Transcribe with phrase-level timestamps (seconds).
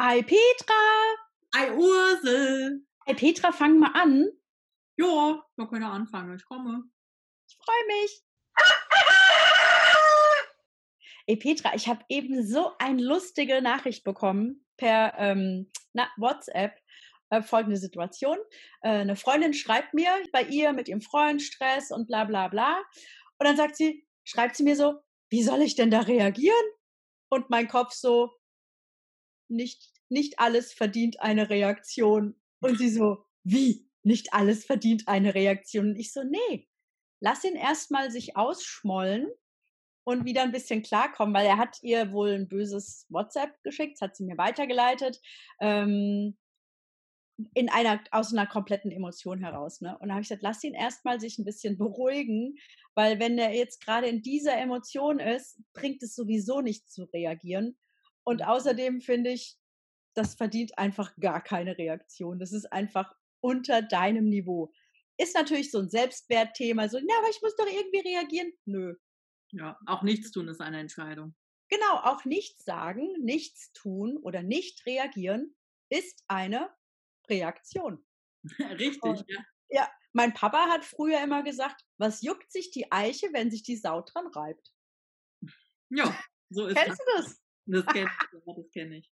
[0.00, 0.74] Ei Petra!
[1.56, 2.86] Ei Ursel!
[3.04, 4.28] Ei Petra, fang mal an.
[4.96, 6.36] Ja, wir können anfangen.
[6.36, 6.84] Ich komme.
[7.48, 8.22] Ich freue mich.
[11.26, 16.78] Ey Petra, ich habe eben so eine lustige Nachricht bekommen per ähm, na, WhatsApp.
[17.30, 18.38] Äh, folgende Situation.
[18.80, 22.78] Äh, eine Freundin schreibt mir bei ihr mit ihrem Freund Stress und bla bla bla.
[23.38, 26.54] Und dann sagt sie, schreibt sie mir so, wie soll ich denn da reagieren?
[27.28, 28.37] Und mein Kopf so,
[29.48, 32.34] nicht, nicht alles verdient eine Reaktion.
[32.60, 33.88] Und sie so, wie?
[34.02, 35.90] Nicht alles verdient eine Reaktion.
[35.90, 36.68] Und ich so, nee,
[37.20, 39.28] lass ihn erstmal sich ausschmollen
[40.04, 44.16] und wieder ein bisschen klarkommen, weil er hat ihr wohl ein böses WhatsApp geschickt, hat
[44.16, 45.20] sie mir weitergeleitet,
[45.60, 46.36] ähm,
[47.54, 49.80] in einer, aus einer kompletten Emotion heraus.
[49.80, 49.96] Ne?
[49.98, 52.56] Und da habe ich gesagt, lass ihn erstmal sich ein bisschen beruhigen,
[52.94, 57.76] weil wenn er jetzt gerade in dieser Emotion ist, bringt es sowieso nicht zu reagieren.
[58.28, 59.56] Und außerdem finde ich,
[60.14, 62.38] das verdient einfach gar keine Reaktion.
[62.38, 63.10] Das ist einfach
[63.40, 64.70] unter deinem Niveau.
[65.16, 68.52] Ist natürlich so ein Selbstwertthema, so, ja, aber ich muss doch irgendwie reagieren.
[68.66, 68.96] Nö,
[69.52, 71.34] ja, auch nichts tun ist eine Entscheidung.
[71.70, 75.54] Genau, auch nichts sagen, nichts tun oder nicht reagieren
[75.88, 76.68] ist eine
[77.30, 78.04] Reaktion.
[78.58, 79.40] Richtig, Und, ja.
[79.70, 83.76] Ja, mein Papa hat früher immer gesagt, was juckt sich die Eiche, wenn sich die
[83.76, 84.70] Sau dran reibt?
[85.88, 86.14] Ja,
[86.50, 87.06] so ist Kennst das.
[87.06, 87.47] du das?
[87.68, 89.10] Das kenne ich, ja, das kenne ich.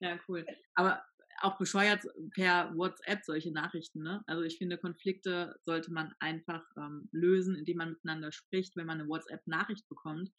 [0.00, 0.46] Ja, cool.
[0.74, 1.02] Aber
[1.40, 4.02] auch bescheuert per WhatsApp solche Nachrichten.
[4.02, 4.22] Ne?
[4.26, 9.00] Also ich finde, Konflikte sollte man einfach ähm, lösen, indem man miteinander spricht, wenn man
[9.00, 10.30] eine WhatsApp-Nachricht bekommt.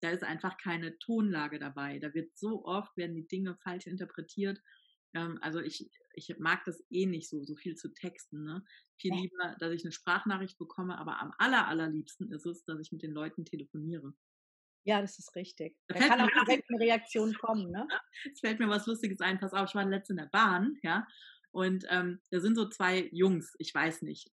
[0.00, 1.98] Da ist einfach keine Tonlage dabei.
[1.98, 4.60] Da wird so oft, werden die Dinge falsch interpretiert.
[5.14, 8.44] Ähm, also ich, ich mag das eh nicht so, so viel zu texten.
[8.44, 8.64] Ne?
[9.00, 12.92] Viel lieber, dass ich eine Sprachnachricht bekomme, aber am aller, allerliebsten ist es, dass ich
[12.92, 14.14] mit den Leuten telefoniere.
[14.84, 15.76] Ja, das ist richtig.
[15.88, 17.88] Da Da kann auch direkt eine Reaktion kommen, ne?
[18.32, 19.40] Es fällt mir was Lustiges ein.
[19.40, 21.06] Pass auf, ich war letzte in der Bahn, ja.
[21.50, 24.30] Und ähm, da sind so zwei Jungs, ich weiß nicht,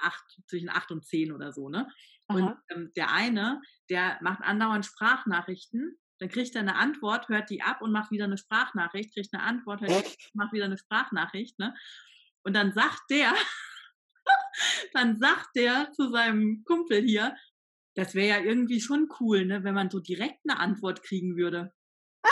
[0.00, 1.88] acht, zwischen acht und zehn oder so, ne?
[2.28, 7.62] Und ähm, der eine, der macht andauernd Sprachnachrichten, dann kriegt er eine Antwort, hört die
[7.62, 10.78] ab und macht wieder eine Sprachnachricht, kriegt eine Antwort, hört die ab, macht wieder eine
[10.78, 11.74] Sprachnachricht, ne?
[12.42, 13.32] Und dann sagt der,
[14.92, 17.36] dann sagt der zu seinem Kumpel hier,
[17.96, 21.72] das wäre ja irgendwie schon cool, ne, wenn man so direkt eine Antwort kriegen würde.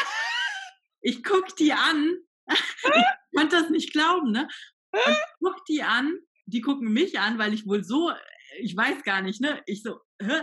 [1.06, 2.16] Ich guck die an,
[2.48, 4.48] ich konnte das nicht glauben, ne?
[4.90, 8.10] Und ich guck die an, die gucken mich an, weil ich wohl so,
[8.58, 9.62] ich weiß gar nicht, ne?
[9.66, 10.40] Ich so, hä?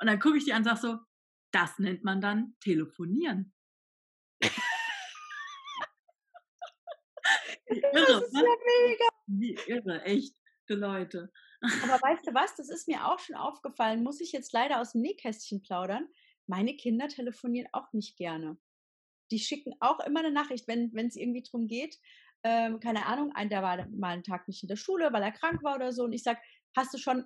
[0.00, 0.98] Und dann gucke ich die an und sag so,
[1.50, 3.52] das nennt man dann telefonieren.
[7.66, 8.40] Wie Das irre, ist ne?
[8.44, 9.08] ja mega.
[9.26, 10.36] Wie irre, echt,
[10.68, 11.32] die Leute.
[11.60, 14.92] Aber weißt du was, das ist mir auch schon aufgefallen, muss ich jetzt leider aus
[14.92, 16.08] dem Nähkästchen plaudern.
[16.46, 18.56] Meine Kinder telefonieren auch nicht gerne.
[19.30, 21.98] Die schicken auch immer eine Nachricht, wenn es irgendwie drum geht.
[22.44, 25.32] Ähm, keine Ahnung, ein, der war mal einen Tag nicht in der Schule, weil er
[25.32, 26.04] krank war oder so.
[26.04, 26.38] Und ich sag,
[26.76, 27.24] hast du schon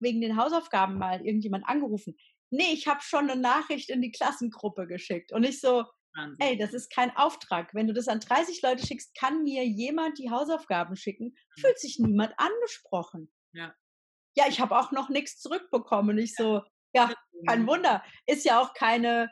[0.00, 2.16] wegen den Hausaufgaben mal irgendjemand angerufen?
[2.50, 5.32] Nee, ich habe schon eine Nachricht in die Klassengruppe geschickt.
[5.32, 5.84] Und ich so,
[6.14, 6.46] Wahnsinn.
[6.46, 7.74] ey, das ist kein Auftrag.
[7.74, 11.36] Wenn du das an 30 Leute schickst, kann mir jemand die Hausaufgaben schicken.
[11.58, 13.30] Fühlt sich niemand angesprochen.
[13.54, 13.74] Ja.
[14.36, 16.18] Ja, ich habe auch noch nichts zurückbekommen.
[16.18, 17.12] Ich so, ja,
[17.48, 18.02] kein Wunder.
[18.26, 19.30] Ist ja auch keine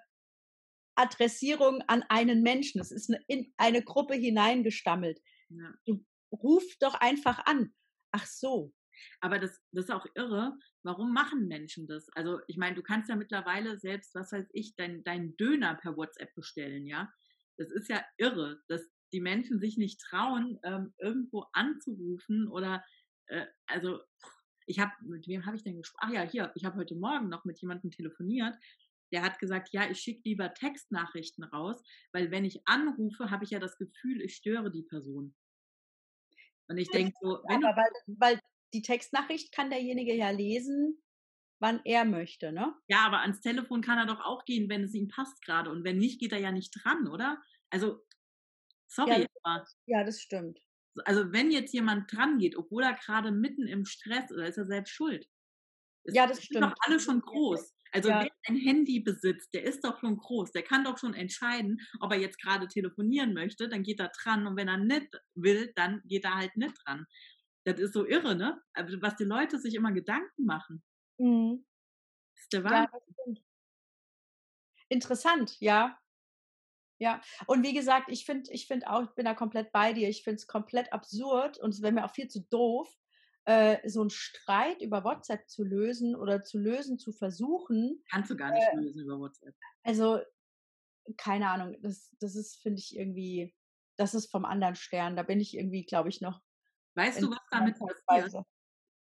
[0.94, 2.80] Adressierung an einen Menschen.
[2.80, 5.20] Es ist eine, in eine Gruppe hineingestammelt.
[5.48, 5.74] Ja.
[5.86, 7.74] Du ruf doch einfach an.
[8.12, 8.72] Ach so.
[9.20, 10.56] Aber das, das ist auch irre.
[10.84, 12.08] Warum machen Menschen das?
[12.10, 15.96] Also, ich meine, du kannst ja mittlerweile selbst, was weiß ich, deinen dein Döner per
[15.96, 17.10] WhatsApp bestellen, ja?
[17.56, 18.82] Das ist ja irre, dass
[19.12, 22.84] die Menschen sich nicht trauen, ähm, irgendwo anzurufen oder,
[23.26, 24.00] äh, also,
[24.66, 26.08] ich habe, mit wem habe ich denn gesprochen?
[26.10, 28.56] Ach ja, hier, ich habe heute Morgen noch mit jemandem telefoniert.
[29.12, 31.82] Der hat gesagt, ja, ich schicke lieber Textnachrichten raus,
[32.12, 35.34] weil wenn ich anrufe, habe ich ja das Gefühl, ich störe die Person.
[36.68, 38.40] Und ich denke so, wenn Aber weil, weil
[38.74, 41.02] die Textnachricht kann derjenige ja lesen,
[41.60, 42.74] wann er möchte, ne?
[42.88, 45.70] Ja, aber ans Telefon kann er doch auch gehen, wenn es ihm passt gerade.
[45.70, 47.40] Und wenn nicht, geht er ja nicht dran, oder?
[47.70, 48.04] Also,
[48.88, 49.66] sorry, Ja.
[49.86, 50.60] Ja, das stimmt.
[51.04, 54.66] Also wenn jetzt jemand dran geht, obwohl er gerade mitten im Stress ist, ist er
[54.66, 55.26] selbst schuld.
[56.04, 56.78] Es Ja, das sind doch stimmt.
[56.86, 57.74] alle schon groß.
[57.92, 58.20] Also Ja.
[58.20, 60.52] wer ein Handy besitzt, der ist doch schon groß.
[60.52, 64.46] Der kann doch schon entscheiden, ob er jetzt gerade telefonieren möchte, dann geht er dran.
[64.46, 67.06] Und wenn er nicht will, dann geht er halt nicht dran.
[67.64, 68.60] Das ist so irre, ne?
[68.74, 70.82] Also, was die Leute sich immer Gedanken machen.
[71.18, 71.64] Mhm.
[72.36, 73.14] Das ist der Ja, Wahnsinn.
[73.14, 73.42] stimmt.
[74.90, 76.01] Interessant, ja.
[77.02, 80.08] Ja, und wie gesagt, ich finde ich find auch, ich bin da komplett bei dir.
[80.08, 82.96] Ich finde es komplett absurd und es wäre mir auch viel zu doof,
[83.44, 88.04] äh, so einen Streit über WhatsApp zu lösen oder zu lösen, zu versuchen.
[88.08, 89.52] Kannst du gar nicht lösen über WhatsApp.
[89.82, 90.20] Also,
[91.16, 93.52] keine Ahnung, das, das ist, finde ich, irgendwie,
[93.96, 95.16] das ist vom anderen Stern.
[95.16, 96.40] Da bin ich irgendwie, glaube ich, noch.
[96.94, 97.76] Weißt du, was damit
[98.06, 98.44] passiert?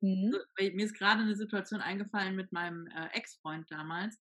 [0.01, 0.35] Mhm.
[0.57, 4.19] Mir ist gerade eine Situation eingefallen mit meinem äh, Ex-Freund damals.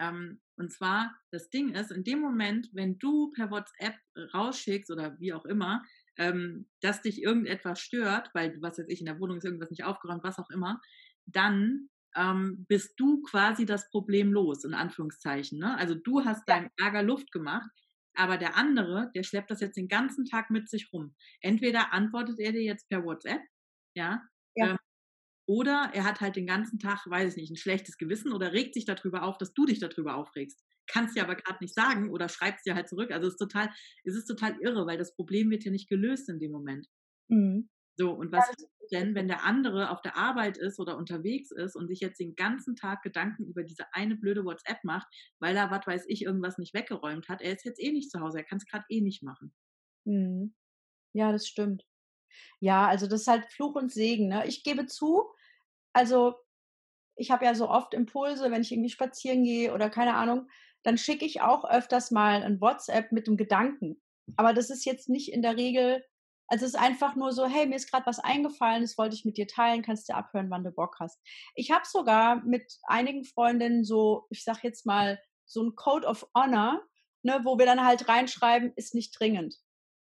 [0.00, 3.94] Ähm, und zwar, das Ding ist, in dem Moment, wenn du per WhatsApp
[4.34, 5.84] rausschickst oder wie auch immer,
[6.16, 9.84] ähm, dass dich irgendetwas stört, weil, was weiß ich, in der Wohnung ist irgendwas nicht
[9.84, 10.80] aufgeräumt, was auch immer,
[11.26, 15.58] dann ähm, bist du quasi das Problem los, in Anführungszeichen.
[15.58, 15.76] Ne?
[15.78, 16.56] Also du hast ja.
[16.56, 17.70] deinem Ärger Luft gemacht,
[18.14, 21.14] aber der andere, der schleppt das jetzt den ganzen Tag mit sich rum.
[21.40, 23.40] Entweder antwortet er dir jetzt per WhatsApp,
[23.94, 24.22] ja,
[24.56, 24.70] ja.
[24.70, 24.76] Ähm,
[25.50, 28.72] oder er hat halt den ganzen Tag, weiß ich nicht, ein schlechtes Gewissen oder regt
[28.72, 30.62] sich darüber auf, dass du dich darüber aufregst.
[30.86, 33.10] Kannst dir aber gerade nicht sagen oder schreibst dir halt zurück.
[33.10, 33.68] Also es ist total,
[34.04, 36.86] es ist total irre, weil das Problem wird ja nicht gelöst in dem Moment.
[37.26, 37.68] Mhm.
[37.98, 41.74] So, und was ist denn, wenn der andere auf der Arbeit ist oder unterwegs ist
[41.74, 45.08] und sich jetzt den ganzen Tag Gedanken über diese eine blöde WhatsApp macht,
[45.40, 47.42] weil er, was weiß ich, irgendwas nicht weggeräumt hat?
[47.42, 49.52] Er ist jetzt eh nicht zu Hause, er kann es gerade eh nicht machen.
[50.04, 50.54] Mhm.
[51.12, 51.84] Ja, das stimmt.
[52.60, 54.28] Ja, also das ist halt Fluch und Segen.
[54.28, 54.46] Ne?
[54.46, 55.24] Ich gebe zu,
[55.92, 56.34] also
[57.16, 60.48] ich habe ja so oft Impulse, wenn ich irgendwie spazieren gehe oder keine Ahnung,
[60.82, 64.00] dann schicke ich auch öfters mal ein WhatsApp mit dem Gedanken.
[64.36, 66.04] Aber das ist jetzt nicht in der Regel,
[66.48, 69.24] also es ist einfach nur so, hey, mir ist gerade was eingefallen, das wollte ich
[69.24, 71.20] mit dir teilen, kannst du abhören, wann du Bock hast.
[71.54, 76.26] Ich habe sogar mit einigen Freundinnen so, ich sag jetzt mal, so ein Code of
[76.34, 76.82] Honor,
[77.22, 79.56] ne, wo wir dann halt reinschreiben, ist nicht dringend.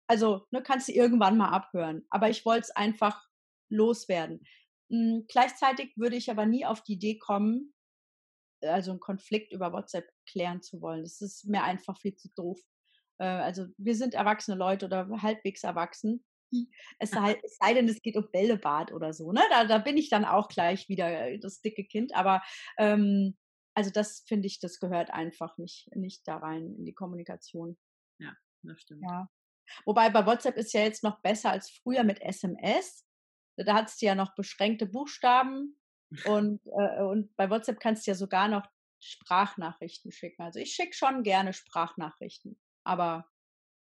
[0.08, 2.04] Also, ne, kannst du irgendwann mal abhören.
[2.10, 3.24] Aber ich wollte es einfach
[3.68, 4.44] loswerden.
[4.90, 7.74] Hm, gleichzeitig würde ich aber nie auf die Idee kommen,
[8.62, 11.02] also einen Konflikt über WhatsApp klären zu wollen.
[11.02, 12.60] Das ist mir einfach viel zu doof.
[13.18, 16.24] Äh, also wir sind erwachsene Leute oder halbwegs erwachsen.
[16.98, 19.32] Es sei, es sei denn, es geht um Bällebad oder so.
[19.32, 19.42] Ne?
[19.50, 22.14] Da, da bin ich dann auch gleich wieder äh, das dicke Kind.
[22.14, 22.42] Aber
[22.78, 23.36] ähm,
[23.74, 27.76] also das finde ich, das gehört einfach nicht, nicht da rein in die Kommunikation.
[28.18, 29.02] Ja, das stimmt.
[29.02, 29.28] Ja.
[29.84, 33.05] Wobei bei WhatsApp ist ja jetzt noch besser als früher mit SMS
[33.64, 35.76] da hast du ja noch beschränkte Buchstaben
[36.24, 38.66] und, äh, und bei WhatsApp kannst du ja sogar noch
[39.00, 40.42] Sprachnachrichten schicken.
[40.42, 43.28] Also ich schicke schon gerne Sprachnachrichten, aber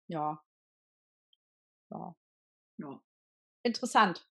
[0.09, 0.41] ja.
[1.91, 2.15] Ja.
[2.79, 3.03] ja.
[3.63, 4.27] Interessant.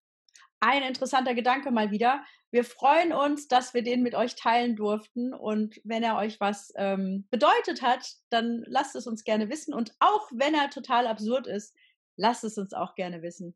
[0.60, 2.24] Ein interessanter Gedanke mal wieder.
[2.50, 5.34] Wir freuen uns, dass wir den mit euch teilen durften.
[5.34, 9.74] Und wenn er euch was ähm, bedeutet hat, dann lasst es uns gerne wissen.
[9.74, 11.76] Und auch wenn er total absurd ist,
[12.16, 13.56] lasst es uns auch gerne wissen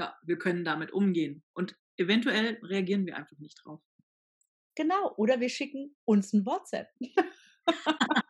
[0.00, 1.44] ja, wir können damit umgehen.
[1.52, 3.82] Und eventuell reagieren wir einfach nicht drauf.
[4.74, 6.88] Genau, oder wir schicken uns ein WhatsApp.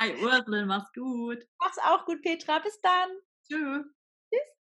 [0.00, 1.46] Hi Ursel, mach's gut.
[1.60, 2.58] Mach's auch gut, Petra.
[2.58, 3.10] Bis dann.
[3.46, 3.84] Tschö.
[4.28, 4.57] Tschüss.